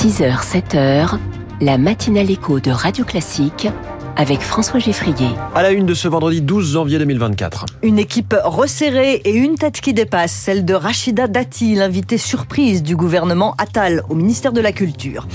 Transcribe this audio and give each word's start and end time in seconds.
6h, 0.00 0.40
7h, 0.42 1.18
la 1.60 1.76
matinale 1.76 2.30
écho 2.30 2.58
de 2.58 2.70
Radio 2.70 3.04
Classique 3.04 3.68
avec 4.16 4.40
François 4.40 4.80
Geffrier. 4.80 5.28
À 5.54 5.62
la 5.62 5.72
une 5.72 5.84
de 5.84 5.92
ce 5.92 6.08
vendredi 6.08 6.40
12 6.40 6.72
janvier 6.72 6.98
2024. 6.98 7.66
Une 7.82 7.98
équipe 7.98 8.34
resserrée 8.42 9.20
et 9.24 9.34
une 9.34 9.56
tête 9.56 9.82
qui 9.82 9.92
dépasse, 9.92 10.32
celle 10.32 10.64
de 10.64 10.72
Rachida 10.72 11.26
Dati, 11.26 11.74
l'invitée 11.74 12.16
surprise 12.16 12.82
du 12.82 12.96
gouvernement 12.96 13.54
Attal 13.58 14.02
au 14.08 14.14
ministère 14.14 14.54
de 14.54 14.62
la 14.62 14.72
Culture. 14.72 15.26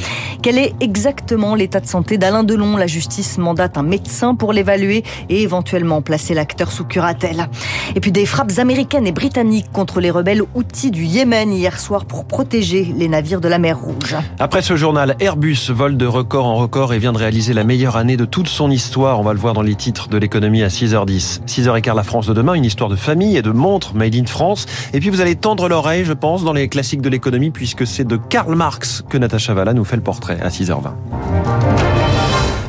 Quel 0.41 0.57
est 0.57 0.73
exactement 0.79 1.55
l'état 1.55 1.79
de 1.79 1.87
santé 1.87 2.17
d'Alain 2.17 2.43
Delon? 2.43 2.77
La 2.77 2.87
justice 2.87 3.37
mandate 3.37 3.77
un 3.77 3.83
médecin 3.83 4.35
pour 4.35 4.53
l'évaluer 4.53 5.03
et 5.29 5.41
éventuellement 5.41 6.01
placer 6.01 6.33
l'acteur 6.33 6.71
sous 6.71 6.85
curatelle. 6.85 7.47
Et 7.95 7.99
puis 7.99 8.11
des 8.11 8.25
frappes 8.25 8.57
américaines 8.57 9.07
et 9.07 9.11
britanniques 9.11 9.71
contre 9.71 9.99
les 9.99 10.11
rebelles 10.11 10.43
outils 10.53 10.91
du 10.91 11.03
Yémen 11.03 11.51
hier 11.51 11.79
soir 11.79 12.05
pour 12.05 12.25
protéger 12.25 12.93
les 12.95 13.07
navires 13.07 13.41
de 13.41 13.47
la 13.47 13.59
mer 13.59 13.79
Rouge. 13.79 14.15
Après 14.39 14.61
ce 14.61 14.75
journal, 14.75 15.15
Airbus 15.19 15.69
vole 15.69 15.97
de 15.97 16.05
record 16.05 16.45
en 16.45 16.55
record 16.55 16.93
et 16.93 16.99
vient 16.99 17.13
de 17.13 17.17
réaliser 17.17 17.53
la 17.53 17.63
meilleure 17.63 17.95
année 17.95 18.17
de 18.17 18.25
toute 18.25 18.47
son 18.47 18.71
histoire. 18.71 19.19
On 19.19 19.23
va 19.23 19.33
le 19.33 19.39
voir 19.39 19.53
dans 19.53 19.61
les 19.61 19.75
titres 19.75 20.09
de 20.09 20.17
l'économie 20.17 20.63
à 20.63 20.67
6h10. 20.67 21.41
6h15, 21.45 21.95
la 21.95 22.03
France 22.03 22.27
de 22.27 22.33
demain, 22.33 22.53
une 22.53 22.65
histoire 22.65 22.89
de 22.89 22.95
famille 22.95 23.37
et 23.37 23.41
de 23.41 23.51
montres 23.51 23.95
made 23.95 24.15
in 24.15 24.25
France. 24.25 24.65
Et 24.93 24.99
puis 24.99 25.09
vous 25.09 25.21
allez 25.21 25.35
tendre 25.35 25.69
l'oreille, 25.69 26.05
je 26.05 26.13
pense, 26.13 26.43
dans 26.43 26.53
les 26.53 26.67
classiques 26.67 27.01
de 27.01 27.09
l'économie, 27.09 27.51
puisque 27.51 27.85
c'est 27.85 28.05
de 28.05 28.17
Karl 28.17 28.55
Marx 28.55 29.03
que 29.09 29.17
Natacha 29.17 29.53
Valla 29.53 29.73
nous 29.73 29.85
fait 29.85 29.95
le 29.95 30.01
portrait 30.01 30.24
à 30.31 30.49
6h20. 30.49 30.93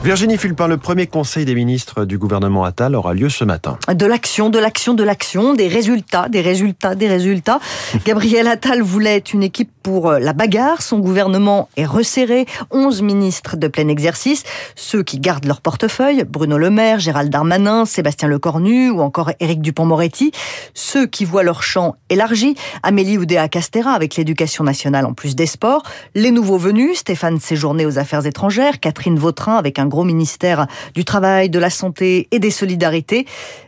Virginie 0.06 0.38
Fulpin, 0.38 0.69
le 0.69 0.77
premier 0.77 1.09
conseil 1.09 1.45
des 1.45 1.56
ministres 1.56 2.05
du 2.05 2.16
gouvernement 2.16 2.62
Attal 2.62 2.95
aura 2.95 3.12
lieu 3.12 3.29
ce 3.29 3.42
matin. 3.42 3.77
De 3.92 4.06
l'action, 4.06 4.51
de 4.51 4.59
l'action, 4.60 4.95
de 4.95 5.02
l'action, 5.02 5.55
des 5.55 5.66
résultats, 5.66 6.29
des 6.29 6.42
résultats, 6.42 6.95
des 6.95 7.09
résultats. 7.09 7.59
Gabriel 8.06 8.46
Attal 8.46 8.82
voulait 8.82 9.18
une 9.18 9.43
équipe 9.43 9.73
pour 9.87 10.10
la 10.10 10.32
bagarre. 10.32 10.82
Son 10.82 10.98
gouvernement 10.98 11.68
est 11.76 11.87
resserré. 11.87 12.46
11 12.73 13.02
ministres 13.02 13.56
de 13.56 13.68
plein 13.68 13.87
exercice. 13.87 14.42
Ceux 14.74 15.04
qui 15.04 15.20
gardent 15.20 15.45
leur 15.45 15.60
portefeuille, 15.60 16.24
Bruno 16.29 16.59
Le 16.59 16.70
Maire, 16.70 16.98
Gérald 16.98 17.30
Darmanin, 17.30 17.84
Sébastien 17.84 18.26
Lecornu 18.26 18.90
ou 18.90 19.01
encore 19.01 19.30
Éric 19.38 19.60
Dupont-Moretti. 19.60 20.32
Ceux 20.74 21.07
qui 21.07 21.24
voient 21.24 21.45
leur 21.45 21.62
champ 21.62 21.95
élargi, 22.10 22.57
Amélie 22.82 23.16
Oudéa-Castera 23.16 23.92
avec 23.92 24.16
l'éducation 24.16 24.64
nationale 24.64 25.07
en 25.07 25.14
plus 25.14 25.37
des 25.37 25.46
sports. 25.46 25.84
Les 26.16 26.32
nouveaux 26.32 26.59
venus, 26.59 26.98
Stéphane 26.98 27.38
Séjourné 27.38 27.87
aux 27.87 27.96
affaires 27.96 28.26
étrangères, 28.26 28.80
Catherine 28.80 29.20
Vautrin 29.20 29.54
avec 29.54 29.79
un 29.79 29.87
gros 29.87 30.02
ministère 30.02 30.66
du 30.96 31.04
Travail, 31.04 31.48
de 31.48 31.60
la 31.60 31.70
Santé 31.70 32.26
et 32.32 32.40
des 32.40 32.51
Solidarités. 32.51 33.24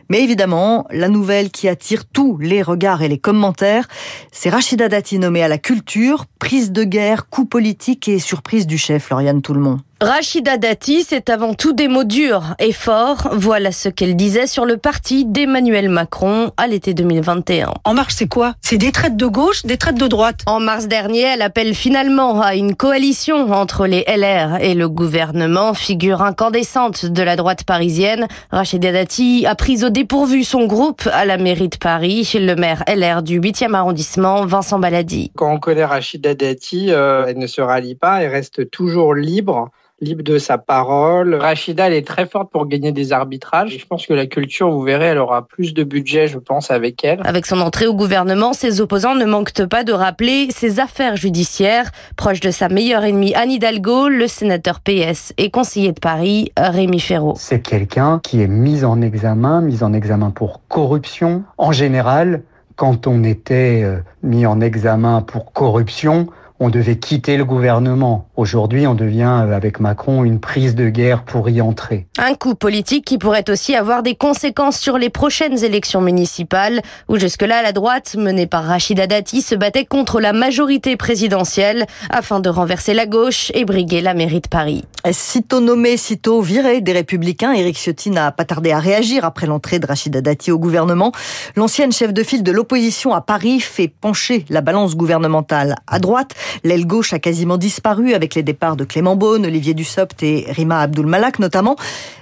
Mais 0.09 0.23
évidemment, 0.23 0.87
la 0.89 1.07
nouvelle 1.07 1.51
qui 1.51 1.67
attire 1.67 2.03
tous 2.05 2.39
les 2.39 2.63
regards 2.63 3.03
et 3.03 3.07
les 3.07 3.19
commentaires, 3.19 3.87
c'est 4.31 4.49
Rachida 4.49 4.89
Dati 4.89 5.19
nommée 5.19 5.43
à 5.43 5.47
la 5.47 5.59
culture, 5.59 6.08
prise 6.39 6.71
de 6.71 6.83
guerre, 6.83 7.29
coup 7.29 7.45
politique 7.45 8.07
et 8.07 8.19
surprise 8.19 8.67
du 8.67 8.77
chef, 8.77 9.09
Lauriane 9.09 9.41
Tout-le-Monde. 9.41 9.81
Rachida 10.01 10.55
Dati, 10.55 11.03
c'est 11.03 11.29
avant 11.29 11.53
tout 11.53 11.73
des 11.73 11.89
mots 11.89 12.05
durs 12.05 12.55
et 12.57 12.71
forts. 12.71 13.31
Voilà 13.33 13.73
ce 13.73 13.89
qu'elle 13.89 14.15
disait 14.15 14.47
sur 14.47 14.63
le 14.63 14.77
parti 14.77 15.25
d'Emmanuel 15.25 15.89
Macron 15.89 16.51
à 16.55 16.67
l'été 16.67 16.93
2021. 16.93 17.73
En 17.83 17.93
marche, 17.93 18.13
c'est 18.15 18.29
quoi? 18.29 18.53
C'est 18.61 18.77
des 18.77 18.93
traites 18.93 19.17
de 19.17 19.25
gauche, 19.25 19.65
des 19.65 19.75
traites 19.75 19.99
de 19.99 20.07
droite. 20.07 20.39
En 20.45 20.61
mars 20.61 20.87
dernier, 20.87 21.23
elle 21.23 21.41
appelle 21.41 21.75
finalement 21.75 22.41
à 22.41 22.55
une 22.55 22.75
coalition 22.75 23.51
entre 23.51 23.87
les 23.87 24.05
LR 24.07 24.61
et 24.61 24.73
le 24.73 24.87
gouvernement, 24.87 25.73
figure 25.73 26.21
incandescente 26.21 27.05
de 27.05 27.21
la 27.21 27.35
droite 27.35 27.65
parisienne. 27.65 28.29
Rachida 28.51 28.93
Dati 28.93 29.45
a 29.45 29.55
pris 29.55 29.83
au 29.83 29.89
dépourvu 29.89 30.45
son 30.45 30.65
groupe 30.65 31.09
à 31.11 31.25
la 31.25 31.35
mairie 31.37 31.67
de 31.67 31.77
Paris, 31.77 32.31
le 32.35 32.55
maire 32.55 32.85
LR 32.87 33.21
du 33.21 33.41
8e 33.41 33.73
arrondissement, 33.73 34.45
Vincent 34.45 34.79
Baladi. 34.79 35.33
Quand 35.35 35.51
on 35.51 35.59
connaît 35.59 35.83
Rachida 35.83 36.35
Dati, 36.35 36.89
euh, 36.89 37.25
elle 37.27 37.37
ne 37.37 37.47
se 37.47 37.59
rallie 37.59 37.95
pas, 37.95 38.23
elle 38.23 38.31
reste 38.31 38.71
toujours 38.71 39.13
libre 39.13 39.69
libre 40.01 40.23
de 40.23 40.37
sa 40.37 40.57
parole. 40.57 41.35
Rachida, 41.35 41.87
elle 41.87 41.93
est 41.93 42.07
très 42.07 42.25
forte 42.25 42.51
pour 42.51 42.67
gagner 42.67 42.91
des 42.91 43.11
arbitrages. 43.11 43.77
je 43.77 43.85
pense 43.85 44.05
que 44.05 44.13
la 44.13 44.25
culture, 44.25 44.69
vous 44.69 44.81
verrez, 44.81 45.07
elle 45.07 45.17
aura 45.17 45.47
plus 45.47 45.73
de 45.73 45.83
budget, 45.83 46.27
je 46.27 46.37
pense, 46.37 46.71
avec 46.71 47.03
elle. 47.03 47.21
Avec 47.25 47.45
son 47.45 47.59
entrée 47.59 47.87
au 47.87 47.93
gouvernement, 47.93 48.53
ses 48.53 48.81
opposants 48.81 49.15
ne 49.15 49.25
manquent 49.25 49.65
pas 49.67 49.83
de 49.83 49.93
rappeler 49.93 50.47
ses 50.51 50.79
affaires 50.79 51.15
judiciaires. 51.15 51.91
Proche 52.15 52.39
de 52.39 52.51
sa 52.51 52.69
meilleure 52.69 53.03
ennemie 53.03 53.33
Anne 53.35 53.51
Hidalgo, 53.51 54.07
le 54.07 54.27
sénateur 54.27 54.79
PS 54.79 55.33
et 55.37 55.49
conseiller 55.51 55.91
de 55.91 55.99
Paris, 55.99 56.51
Rémi 56.57 56.99
Ferraud. 56.99 57.33
C'est 57.37 57.61
quelqu'un 57.61 58.19
qui 58.23 58.41
est 58.41 58.47
mis 58.47 58.83
en 58.83 59.01
examen, 59.01 59.61
mis 59.61 59.83
en 59.83 59.93
examen 59.93 60.31
pour 60.31 60.61
corruption. 60.67 61.43
En 61.57 61.71
général, 61.71 62.43
quand 62.75 63.07
on 63.07 63.23
était 63.23 63.81
euh, 63.83 63.97
mis 64.23 64.45
en 64.45 64.61
examen 64.61 65.21
pour 65.21 65.51
corruption, 65.51 66.27
on 66.59 66.69
devait 66.69 66.97
quitter 66.97 67.37
le 67.37 67.45
gouvernement. 67.45 68.28
Aujourd'hui, 68.39 68.87
on 68.87 68.95
devient, 68.95 69.43
euh, 69.43 69.53
avec 69.53 69.81
Macron, 69.81 70.23
une 70.23 70.39
prise 70.39 70.73
de 70.73 70.87
guerre 70.87 71.23
pour 71.23 71.49
y 71.49 71.59
entrer. 71.59 72.07
Un 72.17 72.35
coup 72.35 72.55
politique 72.55 73.03
qui 73.03 73.17
pourrait 73.17 73.49
aussi 73.49 73.75
avoir 73.75 74.01
des 74.01 74.15
conséquences 74.15 74.79
sur 74.79 74.97
les 74.97 75.09
prochaines 75.09 75.61
élections 75.65 75.99
municipales, 75.99 76.81
où 77.09 77.17
jusque-là, 77.17 77.61
la 77.61 77.73
droite, 77.73 78.15
menée 78.17 78.47
par 78.47 78.63
Rachida 78.63 79.07
Dati, 79.07 79.41
se 79.41 79.55
battait 79.55 79.83
contre 79.83 80.21
la 80.21 80.31
majorité 80.31 80.95
présidentielle 80.95 81.85
afin 82.09 82.39
de 82.39 82.47
renverser 82.47 82.93
la 82.93 83.05
gauche 83.05 83.51
et 83.55 83.65
briguer 83.65 83.99
la 83.99 84.13
mairie 84.13 84.39
de 84.39 84.47
Paris. 84.47 84.85
Sitôt 85.11 85.59
nommé, 85.59 85.97
sitôt 85.97 86.41
viré 86.41 86.79
des 86.79 86.93
Républicains, 86.93 87.51
Éric 87.51 87.75
Ciotti 87.77 88.09
n'a 88.09 88.31
pas 88.31 88.45
tardé 88.45 88.71
à 88.71 88.79
réagir 88.79 89.25
après 89.25 89.47
l'entrée 89.47 89.79
de 89.79 89.85
Rachida 89.85 90.21
Dati 90.21 90.49
au 90.51 90.59
gouvernement. 90.59 91.11
L'ancienne 91.57 91.91
chef 91.91 92.13
de 92.13 92.23
file 92.23 92.43
de 92.43 92.53
l'opposition 92.53 93.13
à 93.13 93.19
Paris 93.19 93.59
fait 93.59 93.89
pencher 93.89 94.45
la 94.49 94.61
balance 94.61 94.95
gouvernementale 94.95 95.75
à 95.87 95.99
droite. 95.99 96.31
L'aile 96.63 96.87
gauche 96.87 97.11
a 97.11 97.19
quasiment 97.19 97.57
disparu 97.57 98.13
avec 98.13 98.28
les 98.35 98.43
départs 98.43 98.75
de 98.75 98.83
Clément 98.83 99.15
Beaune, 99.15 99.45
Olivier 99.45 99.73
Dussopt 99.73 100.21
et 100.23 100.45
Rima 100.49 100.81
Abdul-Malak 100.81 101.39
notamment. 101.39 101.75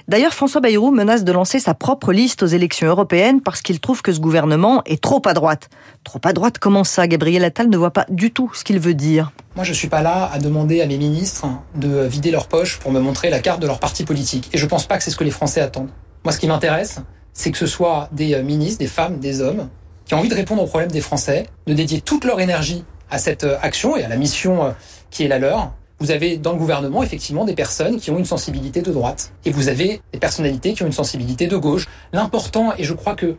D'ailleurs, 0.07 0.33
François 0.33 0.61
Bayrou 0.61 0.91
menace 0.91 1.23
de 1.23 1.31
lancer 1.31 1.59
sa 1.59 1.73
propre 1.73 2.13
liste 2.13 2.43
aux 2.43 2.47
élections 2.47 2.87
européennes 2.87 3.41
parce 3.41 3.61
qu'il 3.61 3.79
trouve 3.79 4.01
que 4.01 4.13
ce 4.13 4.19
gouvernement 4.19 4.81
est 4.85 5.01
trop 5.01 5.21
à 5.25 5.33
droite. 5.33 5.69
Trop 6.03 6.21
à 6.23 6.33
droite, 6.33 6.59
comment 6.59 6.83
ça? 6.83 7.07
Gabriel 7.07 7.43
Attal 7.43 7.69
ne 7.69 7.77
voit 7.77 7.91
pas 7.91 8.05
du 8.09 8.31
tout 8.31 8.51
ce 8.53 8.63
qu'il 8.63 8.79
veut 8.79 8.93
dire. 8.93 9.31
Moi, 9.55 9.63
je 9.65 9.73
suis 9.73 9.89
pas 9.89 10.01
là 10.01 10.29
à 10.31 10.39
demander 10.39 10.81
à 10.81 10.85
mes 10.85 10.97
ministres 10.97 11.47
de 11.75 12.05
vider 12.05 12.31
leur 12.31 12.47
poche 12.47 12.79
pour 12.79 12.91
me 12.91 12.99
montrer 12.99 13.29
la 13.29 13.39
carte 13.39 13.61
de 13.61 13.67
leur 13.67 13.79
parti 13.79 14.03
politique. 14.05 14.49
Et 14.53 14.57
je 14.57 14.65
pense 14.65 14.85
pas 14.85 14.97
que 14.97 15.03
c'est 15.03 15.11
ce 15.11 15.17
que 15.17 15.23
les 15.23 15.31
Français 15.31 15.61
attendent. 15.61 15.89
Moi, 16.23 16.31
ce 16.31 16.39
qui 16.39 16.47
m'intéresse, 16.47 16.99
c'est 17.33 17.51
que 17.51 17.57
ce 17.57 17.67
soit 17.67 18.09
des 18.11 18.33
euh, 18.33 18.43
ministres, 18.43 18.79
des 18.79 18.87
femmes, 18.87 19.19
des 19.19 19.41
hommes, 19.41 19.69
qui 20.05 20.13
ont 20.13 20.19
envie 20.19 20.29
de 20.29 20.35
répondre 20.35 20.63
aux 20.63 20.67
problèmes 20.67 20.91
des 20.91 21.01
Français, 21.01 21.47
de 21.67 21.73
dédier 21.73 22.01
toute 22.01 22.23
leur 22.23 22.39
énergie 22.39 22.83
à 23.09 23.19
cette 23.19 23.43
euh, 23.43 23.57
action 23.61 23.95
et 23.95 24.03
à 24.03 24.07
la 24.07 24.15
mission 24.15 24.65
euh, 24.65 24.71
qui 25.09 25.23
est 25.23 25.27
la 25.27 25.39
leur. 25.39 25.73
Vous 25.99 26.11
avez 26.11 26.37
dans 26.37 26.51
le 26.51 26.59
gouvernement 26.59 27.01
effectivement 27.01 27.43
des 27.43 27.55
personnes 27.55 27.99
qui 27.99 28.11
ont 28.11 28.19
une 28.19 28.25
sensibilité 28.25 28.81
de 28.81 28.91
droite 28.91 29.31
et 29.45 29.51
vous 29.51 29.67
avez 29.67 29.99
des 30.13 30.19
personnalités 30.19 30.73
qui 30.73 30.83
ont 30.83 30.85
une 30.85 30.91
sensibilité 30.91 31.47
de 31.47 31.57
gauche. 31.57 31.87
L'important, 32.13 32.73
et 32.77 32.83
je 32.83 32.93
crois 32.93 33.15
que 33.15 33.35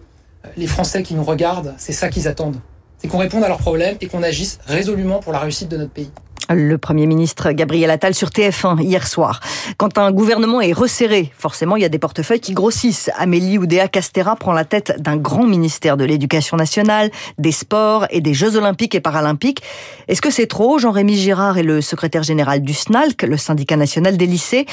les 0.56 0.66
Français 0.66 1.04
qui 1.04 1.14
nous 1.14 1.22
regardent, 1.22 1.74
c'est 1.78 1.92
ça 1.92 2.08
qu'ils 2.08 2.26
attendent, 2.26 2.60
c'est 2.98 3.06
qu'on 3.06 3.18
réponde 3.18 3.44
à 3.44 3.48
leurs 3.48 3.58
problèmes 3.58 3.97
et 4.00 4.08
qu'on 4.08 4.24
agisse 4.24 4.58
résolument 4.66 5.20
pour 5.20 5.32
la 5.32 5.38
réussite 5.38 5.68
de 5.68 5.76
notre 5.76 5.92
pays. 5.92 6.10
Le 6.50 6.78
Premier 6.78 7.06
ministre 7.06 7.53
Gabriel 7.53 7.91
Attal 7.91 8.14
sur 8.14 8.28
TF1 8.28 8.82
hier 8.82 9.06
soir. 9.06 9.41
Quand 9.76 9.98
un 9.98 10.12
gouvernement 10.12 10.60
est 10.60 10.72
resserré, 10.72 11.31
forcément 11.36 11.76
il 11.76 11.82
y 11.82 11.84
a 11.84 11.88
des 11.88 11.98
portefeuilles 11.98 12.41
qui 12.41 12.53
grossissent. 12.53 13.10
Amélie 13.16 13.59
Oudéa 13.59 13.88
Castera 13.88 14.34
prend 14.36 14.53
la 14.53 14.64
tête 14.64 14.94
d'un 14.98 15.16
grand 15.16 15.47
ministère 15.47 15.97
de 15.97 16.04
l'Éducation 16.04 16.56
nationale, 16.56 17.10
des 17.38 17.53
sports 17.53 18.06
et 18.10 18.20
des 18.20 18.34
Jeux 18.34 18.56
olympiques 18.56 18.94
et 18.94 19.00
paralympiques. 19.00 19.62
Est-ce 20.09 20.22
que 20.22 20.31
c'est 20.31 20.47
trop? 20.47 20.78
Jean-Rémy 20.78 21.16
Girard 21.16 21.59
est 21.59 21.62
le 21.62 21.81
secrétaire 21.81 22.22
général 22.22 22.62
du 22.62 22.72
SNALC, 22.72 23.22
le 23.22 23.36
syndicat 23.36 23.76
national 23.76 24.16
des 24.16 24.26
lycées, 24.26 24.66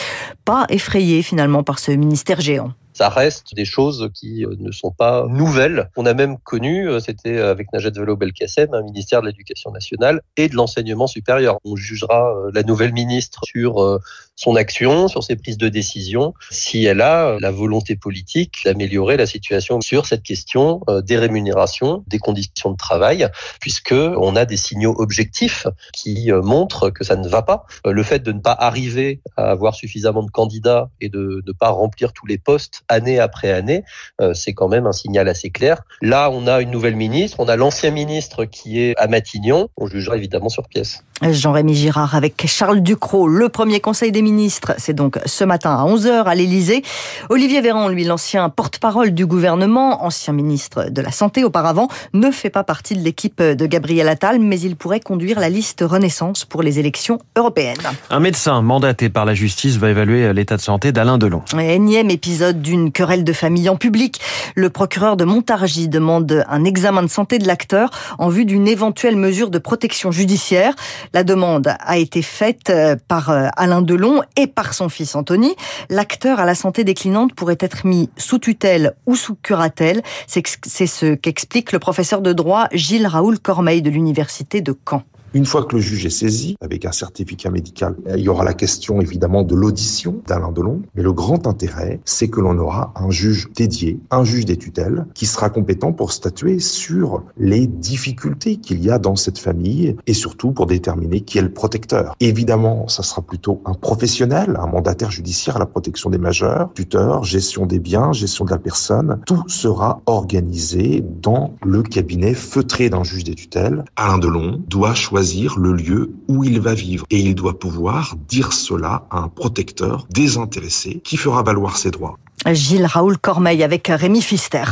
pas 0.45 0.65
effrayé 0.69 1.21
finalement 1.23 1.63
par 1.63 1.79
ce 1.79 1.91
ministère 1.91 2.39
géant 2.41 2.71
ça 2.95 3.09
reste 3.09 3.53
des 3.53 3.65
choses 3.65 4.09
qui 4.13 4.45
euh, 4.45 4.55
ne 4.57 4.71
sont 4.71 4.89
pas 4.89 5.27
nouvelles. 5.27 5.89
On 5.97 6.05
a 6.05 6.13
même 6.13 6.37
connu, 6.37 6.87
euh, 6.87 7.01
c'était 7.01 7.39
avec 7.39 7.71
Najat 7.73 7.91
Vallaud-Belkacem, 7.93 8.73
un 8.73 8.83
ministère 8.83 9.21
de 9.21 9.27
l'Éducation 9.27 9.69
nationale 9.71 10.21
et 10.37 10.47
de 10.47 10.55
l'enseignement 10.55 11.05
supérieur. 11.05 11.59
On 11.65 11.75
jugera 11.75 12.33
euh, 12.33 12.51
la 12.53 12.63
nouvelle 12.63 12.93
ministre 12.93 13.41
sur 13.43 13.99
son 14.35 14.55
action, 14.55 15.07
sur 15.07 15.23
ses 15.23 15.35
prises 15.35 15.57
de 15.57 15.69
décision, 15.69 16.33
si 16.49 16.85
elle 16.85 17.01
a 17.01 17.37
la 17.39 17.51
volonté 17.51 17.95
politique 17.95 18.61
d'améliorer 18.65 19.17
la 19.17 19.25
situation 19.25 19.81
sur 19.81 20.05
cette 20.05 20.23
question 20.23 20.81
des 21.03 21.17
rémunérations, 21.17 22.03
des 22.07 22.19
conditions 22.19 22.71
de 22.71 22.77
travail, 22.77 23.27
puisque 23.59 23.93
on 23.93 24.35
a 24.35 24.45
des 24.45 24.57
signaux 24.57 24.95
objectifs 24.97 25.67
qui 25.93 26.31
montrent 26.31 26.89
que 26.89 27.03
ça 27.03 27.15
ne 27.15 27.27
va 27.27 27.41
pas. 27.41 27.65
Le 27.85 28.03
fait 28.03 28.19
de 28.19 28.31
ne 28.31 28.39
pas 28.39 28.55
arriver 28.57 29.21
à 29.37 29.51
avoir 29.51 29.75
suffisamment 29.75 30.23
de 30.23 30.31
candidats 30.31 30.89
et 31.01 31.09
de 31.09 31.43
ne 31.45 31.51
pas 31.51 31.69
remplir 31.69 32.13
tous 32.13 32.25
les 32.25 32.37
postes 32.37 32.83
année 32.87 33.19
après 33.19 33.51
année, 33.51 33.83
euh, 34.21 34.33
c'est 34.33 34.53
quand 34.53 34.67
même 34.67 34.87
un 34.87 34.91
signal 34.91 35.27
assez 35.27 35.49
clair. 35.49 35.83
Là, 36.01 36.29
on 36.31 36.47
a 36.47 36.61
une 36.61 36.71
nouvelle 36.71 36.95
ministre, 36.95 37.39
on 37.39 37.47
a 37.47 37.55
l'ancien 37.55 37.91
ministre 37.91 38.45
qui 38.45 38.81
est 38.81 38.93
à 38.97 39.07
Matignon, 39.07 39.69
on 39.77 39.87
jugera 39.87 40.17
évidemment 40.17 40.49
sur 40.49 40.67
pièce. 40.67 41.03
Jean-Rémy 41.21 41.73
Girard 41.73 42.13
avec 42.13 42.45
Charles 42.45 42.81
Ducrot. 42.81 43.27
Le 43.27 43.47
premier 43.47 43.79
conseil 43.79 44.11
des 44.11 44.21
ministres, 44.21 44.73
c'est 44.77 44.93
donc 44.93 45.17
ce 45.25 45.45
matin 45.45 45.71
à 45.71 45.85
11h 45.85 46.23
à 46.23 46.35
l'Élysée. 46.35 46.83
Olivier 47.29 47.61
Véran, 47.61 47.87
lui, 47.87 48.03
l'ancien 48.03 48.49
porte-parole 48.49 49.11
du 49.11 49.25
gouvernement, 49.25 50.03
ancien 50.03 50.33
ministre 50.33 50.89
de 50.89 51.01
la 51.01 51.11
Santé 51.11 51.45
auparavant, 51.45 51.87
ne 52.13 52.31
fait 52.31 52.49
pas 52.49 52.65
partie 52.65 52.95
de 52.95 52.99
l'équipe 53.01 53.41
de 53.41 53.65
Gabriel 53.65 54.09
Attal, 54.09 54.39
mais 54.39 54.59
il 54.59 54.75
pourrait 54.75 54.99
conduire 54.99 55.39
la 55.39 55.47
liste 55.47 55.85
Renaissance 55.87 56.43
pour 56.43 56.63
les 56.63 56.79
élections 56.79 57.19
européennes. 57.37 57.77
Un 58.09 58.19
médecin 58.19 58.61
mandaté 58.61 59.09
par 59.09 59.23
la 59.23 59.33
justice 59.33 59.77
va 59.77 59.91
évaluer 59.91 60.33
l'état 60.33 60.57
de 60.57 60.61
santé 60.61 60.91
d'Alain 60.91 61.17
Delon. 61.17 61.43
Énième 61.57 62.09
épisode 62.09 62.61
d'une 62.61 62.91
querelle 62.91 63.23
de 63.23 63.33
famille 63.33 63.69
en 63.69 63.77
public. 63.77 64.19
Le 64.53 64.69
procureur 64.69 65.15
de 65.15 65.23
Montargis 65.23 65.87
demande 65.87 66.43
un 66.49 66.65
examen 66.65 67.03
de 67.03 67.07
santé 67.07 67.39
de 67.39 67.47
l'acteur 67.47 67.89
en 68.17 68.27
vue 68.27 68.43
d'une 68.43 68.67
éventuelle 68.67 69.15
mesure 69.15 69.49
de 69.49 69.59
protection 69.59 70.11
judiciaire. 70.11 70.75
La 71.13 71.23
demande 71.23 71.73
a 71.79 71.97
été 71.97 72.21
faite 72.21 72.69
euh, 72.69 72.95
par 73.07 73.29
euh, 73.29 73.47
Alain 73.55 73.81
Delon 73.81 74.21
et 74.37 74.47
par 74.47 74.73
son 74.73 74.89
fils 74.89 75.15
Anthony. 75.15 75.55
L'acteur 75.89 76.39
à 76.39 76.45
la 76.45 76.55
santé 76.55 76.83
déclinante 76.83 77.33
pourrait 77.33 77.57
être 77.59 77.85
mis 77.85 78.09
sous 78.17 78.39
tutelle 78.39 78.93
ou 79.05 79.15
sous 79.15 79.35
curatelle. 79.35 80.01
C'est 80.27 80.45
ce 80.87 81.15
qu'explique 81.15 81.71
le 81.71 81.79
professeur 81.79 82.21
de 82.21 82.33
droit 82.33 82.67
Gilles 82.71 83.07
Raoul 83.07 83.39
Cormeil 83.39 83.81
de 83.81 83.89
l'université 83.89 84.61
de 84.61 84.77
Caen. 84.87 85.03
Une 85.35 85.45
fois 85.45 85.65
que 85.65 85.75
le 85.75 85.81
juge 85.81 86.05
est 86.05 86.11
saisi, 86.11 86.55
avec 86.61 86.85
un 86.85 86.93
certificat 86.93 87.49
médical, 87.49 87.97
il 88.07 88.21
y 88.21 88.29
aura 88.29 88.45
la 88.45 88.53
question 88.53 89.01
évidemment 89.01 89.43
de 89.43 89.53
l'audition 89.53 90.21
d'Alain 90.25 90.53
Delon. 90.53 90.81
Mais 90.95 91.03
le 91.03 91.11
grand 91.11 91.45
intérêt, 91.45 91.99
c'est 92.05 92.29
que 92.29 92.39
l'on 92.39 92.57
aura 92.57 92.93
un 92.95 93.09
juge 93.09 93.49
dédié, 93.53 93.99
un 94.11 94.23
juge 94.23 94.45
des 94.45 94.55
tutelles, 94.55 95.05
qui 95.13 95.25
sera 95.25 95.49
compétent 95.49 95.91
pour 95.91 96.13
statuer 96.13 96.59
sur 96.59 97.21
les 97.37 97.67
difficultés 97.67 98.55
qu'il 98.55 98.81
y 98.81 98.89
a 98.89 98.97
dans 98.97 99.17
cette 99.17 99.37
famille 99.37 99.97
et 100.07 100.13
surtout 100.13 100.53
pour 100.53 100.67
déterminer 100.67 101.19
qui 101.19 101.37
est 101.37 101.41
le 101.41 101.51
protecteur. 101.51 102.15
Évidemment, 102.21 102.87
ça 102.87 103.03
sera 103.03 103.21
plutôt 103.21 103.61
un 103.65 103.73
professionnel, 103.73 104.57
un 104.57 104.67
mandataire 104.67 105.11
judiciaire 105.11 105.57
à 105.57 105.59
la 105.59 105.65
protection 105.65 106.09
des 106.09 106.17
majeurs, 106.17 106.71
tuteur, 106.75 107.25
gestion 107.25 107.65
des 107.65 107.79
biens, 107.79 108.13
gestion 108.13 108.45
de 108.45 108.51
la 108.51 108.57
personne. 108.57 109.19
Tout 109.25 109.43
sera 109.49 110.01
organisé 110.05 111.03
dans 111.21 111.55
le 111.65 111.83
cabinet 111.83 112.33
feutré 112.33 112.89
d'un 112.89 113.03
juge 113.03 113.25
des 113.25 113.35
tutelles. 113.35 113.83
Alain 113.97 114.17
Delon 114.17 114.63
doit 114.69 114.93
choisir 114.93 115.24
le 115.57 115.73
lieu 115.73 116.11
où 116.27 116.43
il 116.43 116.59
va 116.59 116.73
vivre. 116.73 117.05
Et 117.09 117.19
il 117.19 117.35
doit 117.35 117.57
pouvoir 117.57 118.15
dire 118.27 118.53
cela 118.53 119.07
à 119.09 119.19
un 119.19 119.27
protecteur 119.27 120.05
désintéressé 120.11 121.01
qui 121.03 121.17
fera 121.17 121.41
valoir 121.41 121.77
ses 121.77 121.91
droits. 121.91 122.17
Gilles 122.53 122.85
Raoul 122.85 123.17
Cormeil 123.17 123.63
avec 123.63 123.87
Rémi 123.87 124.21
Fister. 124.21 124.63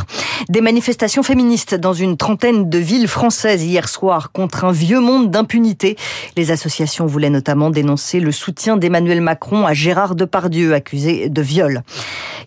Des 0.48 0.60
manifestations 0.60 1.22
féministes 1.22 1.74
dans 1.74 1.92
une 1.92 2.16
trentaine 2.16 2.68
de 2.68 2.78
villes 2.78 3.08
françaises 3.08 3.64
hier 3.64 3.88
soir 3.88 4.30
contre 4.32 4.64
un 4.64 4.72
vieux 4.72 5.00
monde 5.00 5.30
d'impunité. 5.30 5.96
Les 6.36 6.50
associations 6.50 7.06
voulaient 7.06 7.30
notamment 7.30 7.70
dénoncer 7.70 8.20
le 8.20 8.32
soutien 8.32 8.76
d'Emmanuel 8.76 9.20
Macron 9.20 9.66
à 9.66 9.72
Gérard 9.72 10.14
Depardieu, 10.14 10.74
accusé 10.74 11.28
de 11.28 11.42
viol. 11.42 11.82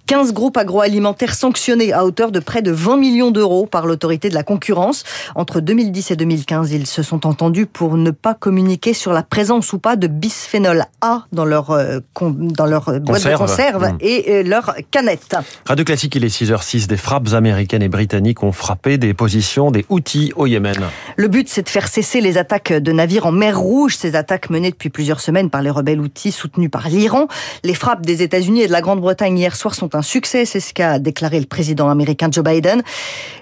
15 0.08 0.32
groupes 0.32 0.56
agroalimentaires 0.56 1.36
sanctionnés 1.36 1.92
à 1.92 2.06
hauteur 2.06 2.32
de 2.32 2.40
près 2.40 2.62
de 2.62 2.72
20 2.72 2.96
millions 2.96 3.32
d'euros 3.32 3.66
par 3.66 3.86
l'autorité 3.86 4.30
de 4.30 4.36
la 4.36 4.44
concurrence. 4.44 5.04
Entre 5.36 5.60
2010 5.60 6.12
et 6.12 6.16
2015, 6.16 6.72
ils 6.72 6.88
se 6.88 7.04
sont 7.04 7.28
entendus 7.28 7.66
pour 7.66 7.98
ne 7.98 8.12
pas 8.12 8.34
communiquer 8.34 8.94
sur 8.94 9.12
la 9.12 9.22
présence 9.22 9.74
ou 9.74 9.80
pas 9.80 9.98
de 9.98 10.08
bisphénol 10.08 10.86
A 11.02 11.26
dans 11.34 11.44
leur, 11.44 11.72
euh, 11.72 12.00
dans 12.22 12.66
leur 12.66 12.86
boîte 13.02 13.26
de 13.26 13.36
conserve 13.36 13.84
mmh. 13.84 13.98
et 14.00 14.26
euh, 14.30 14.44
leur 14.44 14.76
canette. 14.92 15.17
Radio 15.66 15.86
Classique, 15.86 16.16
il 16.16 16.24
est 16.24 16.28
6h06. 16.28 16.88
Des 16.88 16.98
frappes 16.98 17.34
américaines 17.34 17.84
et 17.84 17.90
britanniques 17.90 18.44
ont 18.44 18.52
frappé 18.52 18.98
des 18.98 19.14
positions 19.14 19.72
des 19.72 19.86
outils 19.90 20.32
au 20.36 20.48
Yémen. 20.48 20.78
Le 21.20 21.30
but, 21.30 21.50
c'est 21.50 21.64
de 21.64 21.70
faire 21.70 21.88
cesser 21.88 22.22
les 22.22 22.38
attaques 22.38 22.72
de 22.72 22.92
navires 22.92 23.26
en 23.26 23.32
mer 23.32 23.60
Rouge. 23.60 23.96
Ces 23.96 24.16
attaques 24.16 24.52
menées 24.52 24.70
depuis 24.70 24.90
plusieurs 24.90 25.20
semaines 25.20 25.50
par 25.50 25.64
les 25.64 25.72
rebelles 25.72 26.00
outils 26.00 26.32
soutenus 26.32 26.70
par 26.70 26.90
l'Iran. 26.90 27.28
Les 27.64 27.74
frappes 27.74 28.06
des 28.06 28.22
États-Unis 28.22 28.62
et 28.62 28.68
de 28.68 28.72
la 28.72 28.82
Grande-Bretagne 28.82 29.36
hier 29.36 29.56
soir 29.56 29.74
sont 29.74 29.96
un 29.96 30.04
succès, 30.04 30.46
c'est 30.46 30.60
ce 30.60 30.76
qu'a 30.76 31.00
déclaré 31.00 31.40
le 31.40 31.48
président 31.48 31.90
américain 31.90 32.30
Joe 32.32 32.44
Biden. 32.44 32.84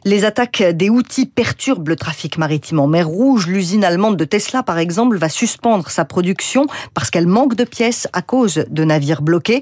Les 0.05 0.23
attaques 0.23 0.63
des 0.63 0.89
outils 0.89 1.25
perturbent 1.25 1.89
le 1.89 1.97
trafic 1.97 2.37
maritime 2.37 2.79
en 2.79 2.87
mer 2.87 3.09
Rouge. 3.09 3.47
L'usine 3.47 3.83
allemande 3.83 4.15
de 4.15 4.23
Tesla, 4.23 4.63
par 4.63 4.79
exemple, 4.79 5.17
va 5.17 5.27
suspendre 5.27 5.89
sa 5.89 6.05
production 6.05 6.67
parce 6.93 7.09
qu'elle 7.09 7.27
manque 7.27 7.55
de 7.55 7.65
pièces 7.65 8.07
à 8.13 8.21
cause 8.21 8.63
de 8.69 8.83
navires 8.85 9.21
bloqués. 9.21 9.59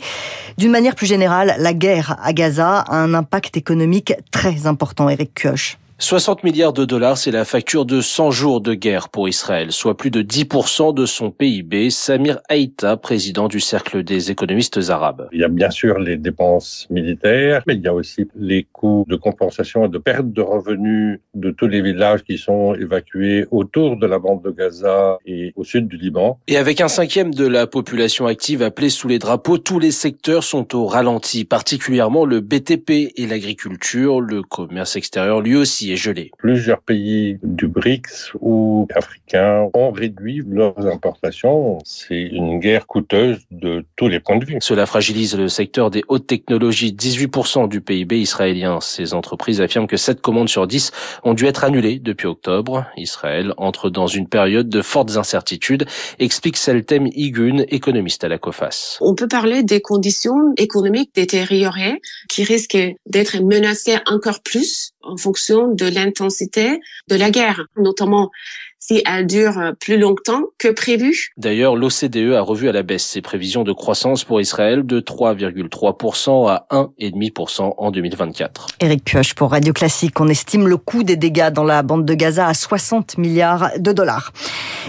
D'une 0.59 0.71
manière 0.71 0.93
plus 0.93 1.07
générale, 1.07 1.55
la 1.57 1.73
guerre 1.73 2.15
à 2.21 2.31
Gaza 2.31 2.81
a 2.81 2.95
un 2.95 3.15
impact 3.15 3.57
économique 3.57 4.13
très 4.29 4.67
important, 4.67 5.09
Eric 5.09 5.33
Kioch. 5.33 5.79
60 6.03 6.43
milliards 6.43 6.73
de 6.73 6.83
dollars, 6.83 7.17
c'est 7.17 7.31
la 7.31 7.45
facture 7.45 7.85
de 7.85 8.01
100 8.01 8.31
jours 8.31 8.59
de 8.59 8.73
guerre 8.73 9.07
pour 9.07 9.29
Israël, 9.29 9.71
soit 9.71 9.95
plus 9.95 10.11
de 10.11 10.21
10% 10.21 10.93
de 10.93 11.05
son 11.05 11.31
PIB. 11.31 11.89
Samir 11.91 12.39
Haïta, 12.49 12.97
président 12.97 13.47
du 13.47 13.61
Cercle 13.61 14.03
des 14.03 14.29
économistes 14.29 14.81
arabes. 14.89 15.29
Il 15.31 15.39
y 15.39 15.45
a 15.45 15.47
bien 15.47 15.69
sûr 15.69 15.99
les 15.99 16.17
dépenses 16.17 16.87
militaires, 16.89 17.63
mais 17.67 17.75
il 17.75 17.81
y 17.81 17.87
a 17.87 17.93
aussi 17.93 18.27
les 18.35 18.67
coûts 18.69 19.05
de 19.07 19.15
compensation 19.15 19.85
et 19.85 19.87
de 19.87 19.97
perte 19.97 20.33
de 20.33 20.41
revenus 20.41 21.21
de 21.35 21.51
tous 21.51 21.67
les 21.67 21.81
villages 21.81 22.23
qui 22.23 22.37
sont 22.37 22.75
évacués 22.75 23.45
autour 23.49 23.95
de 23.95 24.05
la 24.05 24.19
bande 24.19 24.43
de 24.43 24.51
Gaza 24.51 25.19
et 25.25 25.53
au 25.55 25.63
sud 25.63 25.87
du 25.87 25.95
Liban. 25.95 26.37
Et 26.49 26.57
avec 26.57 26.81
un 26.81 26.89
cinquième 26.89 27.33
de 27.33 27.47
la 27.47 27.65
population 27.65 28.27
active 28.27 28.61
appelée 28.61 28.89
sous 28.89 29.07
les 29.07 29.19
drapeaux, 29.19 29.57
tous 29.57 29.79
les 29.79 29.91
secteurs 29.91 30.43
sont 30.43 30.75
au 30.75 30.85
ralenti, 30.85 31.45
particulièrement 31.45 32.25
le 32.25 32.41
BTP 32.41 33.13
et 33.15 33.25
l'agriculture, 33.25 34.19
le 34.19 34.41
commerce 34.41 34.97
extérieur 34.97 35.39
lui 35.39 35.55
aussi 35.55 35.92
gelé. 35.95 36.31
Plusieurs 36.37 36.81
pays 36.81 37.37
du 37.43 37.67
BRICS 37.67 38.33
ou 38.39 38.87
africains 38.95 39.69
ont 39.73 39.91
réduit 39.91 40.43
leurs 40.47 40.87
importations. 40.87 41.79
C'est 41.85 42.21
une 42.21 42.59
guerre 42.59 42.87
coûteuse 42.87 43.39
de 43.51 43.85
tous 43.95 44.07
les 44.07 44.19
points 44.19 44.37
de 44.37 44.45
vue. 44.45 44.57
Cela 44.59 44.85
fragilise 44.85 45.37
le 45.37 45.47
secteur 45.47 45.89
des 45.89 46.03
hautes 46.07 46.27
technologies. 46.27 46.93
18% 46.93 47.67
du 47.67 47.81
PIB 47.81 48.19
israélien. 48.19 48.79
Ces 48.81 49.13
entreprises 49.13 49.61
affirment 49.61 49.87
que 49.87 49.97
7 49.97 50.21
commandes 50.21 50.49
sur 50.49 50.67
10 50.67 50.91
ont 51.23 51.33
dû 51.33 51.45
être 51.45 51.63
annulées 51.63 51.99
depuis 51.99 52.27
octobre. 52.27 52.85
Israël 52.97 53.53
entre 53.57 53.89
dans 53.89 54.07
une 54.07 54.27
période 54.27 54.69
de 54.69 54.81
fortes 54.81 55.17
incertitudes, 55.17 55.85
explique 56.19 56.57
Seltem 56.57 57.07
Igun, 57.07 57.63
économiste 57.69 58.23
à 58.23 58.27
la 58.27 58.37
COFAS. 58.37 58.97
On 59.01 59.15
peut 59.15 59.27
parler 59.27 59.63
des 59.63 59.81
conditions 59.81 60.53
économiques 60.57 61.11
détériorées 61.13 62.01
qui 62.29 62.43
risquent 62.43 62.95
d'être 63.05 63.37
menacées 63.41 63.97
encore 64.05 64.41
plus 64.41 64.92
en 65.03 65.17
fonction 65.17 65.73
de 65.73 65.85
l'intensité 65.85 66.79
de 67.07 67.15
la 67.15 67.31
guerre, 67.31 67.65
notamment 67.77 68.31
si 68.79 69.01
elle 69.09 69.25
dure 69.27 69.73
plus 69.79 69.97
longtemps 69.97 70.41
que 70.57 70.67
prévu. 70.67 71.29
D'ailleurs, 71.37 71.77
l'OCDE 71.77 72.33
a 72.33 72.41
revu 72.41 72.67
à 72.67 72.73
la 72.73 72.83
baisse 72.83 73.05
ses 73.05 73.21
prévisions 73.21 73.63
de 73.63 73.71
croissance 73.71 74.25
pour 74.25 74.41
Israël 74.41 74.85
de 74.85 74.99
3,3% 74.99 76.49
à 76.49 76.67
1,5% 76.69 77.75
en 77.77 77.91
2024. 77.91 78.67
Éric 78.81 79.05
Pioche 79.05 79.35
pour 79.35 79.51
Radio 79.51 79.71
Classique. 79.71 80.19
On 80.19 80.27
estime 80.27 80.67
le 80.67 80.75
coût 80.75 81.03
des 81.03 81.15
dégâts 81.15 81.49
dans 81.49 81.63
la 81.63 81.81
bande 81.81 82.05
de 82.05 82.13
Gaza 82.13 82.47
à 82.47 82.53
60 82.53 83.17
milliards 83.17 83.71
de 83.79 83.93
dollars. 83.93 84.33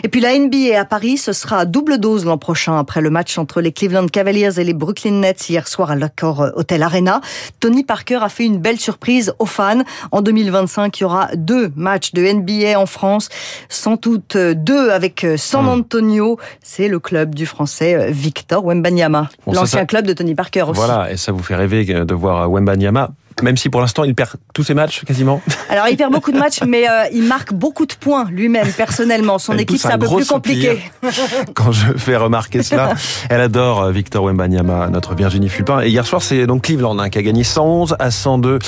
Et 0.03 0.09
puis 0.09 0.21
la 0.21 0.39
NBA 0.39 0.79
à 0.79 0.85
Paris, 0.85 1.17
ce 1.17 1.33
sera 1.33 1.59
à 1.59 1.65
double 1.65 1.99
dose 1.99 2.25
l'an 2.25 2.39
prochain 2.39 2.79
après 2.79 3.01
le 3.01 3.11
match 3.11 3.39
entre 3.39 3.61
les 3.61 3.73
Cleveland 3.73 4.07
Cavaliers 4.07 4.59
et 4.59 4.65
les 4.65 4.75
Brooklyn 4.75 5.21
Nets 5.21 5.49
hier 5.49 5.69
soir 5.69 5.91
à 5.91 5.97
l'accord 5.97 6.47
Hotel 6.57 6.83
Arena. 6.83 7.21
Tony 7.61 7.85
Parker 7.85 8.19
a 8.23 8.29
fait 8.29 8.45
une 8.45 8.59
belle 8.59 8.81
surprise 8.81 9.33
aux 9.39 9.47
fans. 9.47 9.83
En 10.13 10.23
2025, 10.23 10.99
il 10.99 11.03
y 11.03 11.05
aura 11.05 11.29
deux 11.35 11.73
matchs 11.77 12.13
de 12.13 12.23
NBA 12.23 12.79
en 12.79 12.87
France 12.87 13.29
sans 13.69 13.97
doute 13.97 14.37
deux 14.37 14.91
avec 14.91 15.25
euh, 15.25 15.37
San 15.37 15.65
hmm. 15.65 15.69
Antonio. 15.69 16.39
C'est 16.63 16.89
le 16.89 16.99
club 16.99 17.35
du 17.35 17.47
français 17.47 17.95
euh, 17.95 18.11
Victor 18.11 18.65
Wembanyama, 18.65 19.29
l'ancien 19.47 19.87
club 19.87 20.07
de 20.07 20.13
Tony 20.13 20.35
Parker 20.35 20.63
aussi. 20.63 20.73
Voilà, 20.75 21.11
et 21.13 21.17
ça 21.17 21.33
vous 21.33 21.43
fait 21.43 21.57
rêver 21.57 21.85
de 21.85 22.15
voir 22.15 22.51
Wembanyama 22.51 23.11
même 23.43 23.57
si 23.57 23.69
pour 23.69 23.81
l'instant 23.81 24.05
il 24.05 24.15
perd 24.15 24.33
tous 24.53 24.65
ses 24.65 24.75
matchs 24.75 25.05
quasiment. 25.05 25.41
Alors 25.71 25.89
il 25.89 25.97
perd 25.97 26.13
beaucoup 26.13 26.33
de 26.33 26.39
matchs, 26.39 26.61
mais 26.67 26.89
euh, 26.89 27.05
il 27.13 27.25
marque 27.25 27.53
beaucoup 27.53 27.87
de 27.87 27.95
points 27.95 28.27
lui-même 28.31 28.71
personnellement. 28.73 29.39
Son 29.39 29.57
équipe 29.59 29.79
c'est 29.79 29.93
un, 29.93 29.99
peu 29.99 30.09
plus 30.09 30.27
compliqué. 30.27 30.79
Quand 31.55 31.73
je 31.73 31.97
fais 31.97 32.17
remarquer 32.17 32.63
cela, 32.63 32.95
elle 33.29 33.41
adore 33.41 33.83
euh, 33.83 33.93
Victor 33.93 34.25
Wembanyama, 34.25 34.89
notre 34.91 35.15
Virginie 35.15 35.49
Fulpin. 35.49 35.81
Et 35.83 35.89
hier 35.89 36.07
soir 36.07 36.23
c'est 36.23 36.47
donc 36.47 36.63
Cleveland 36.63 36.99
hein, 36.99 37.11
qui 37.11 37.19
a 37.19 37.23
gagné 37.23 37.45
111 37.45 37.97
à 37.99 38.11
102 38.11 38.49
euh, 38.51 38.59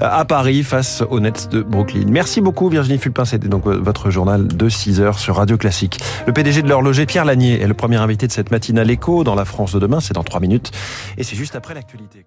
à 0.00 0.24
Paris 0.24 0.62
face 0.62 1.02
aux 1.08 1.20
Nets 1.20 1.48
de 1.50 1.62
Brooklyn. 1.62 2.06
Merci 2.08 2.40
beaucoup 2.40 2.68
Virginie 2.68 2.98
Fulpin, 2.98 3.24
c'était 3.24 3.48
donc 3.48 3.66
votre 3.66 4.10
journal 4.10 4.46
de 4.46 4.68
6 4.68 5.00
heures 5.00 5.18
sur 5.18 5.36
Radio 5.36 5.56
Classique. 5.56 5.98
Le 6.26 6.32
PDG 6.32 6.62
de 6.62 6.68
l'horloger 6.68 7.06
Pierre 7.06 7.24
Lanier 7.24 7.60
est 7.60 7.66
le 7.66 7.74
premier 7.74 7.96
invité 7.96 8.26
de 8.26 8.32
cette 8.32 8.50
matinale 8.50 8.90
écho 8.90 9.24
dans 9.24 9.34
la 9.34 9.44
France 9.44 9.72
de 9.72 9.78
demain. 9.78 10.00
C'est 10.00 10.14
dans 10.14 10.24
3 10.24 10.40
minutes 10.40 10.70
et 11.18 11.24
c'est 11.24 11.36
juste 11.36 11.56
après 11.56 11.74
l'actualité. 11.74 12.24